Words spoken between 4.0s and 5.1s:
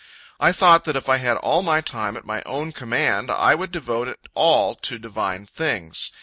it all to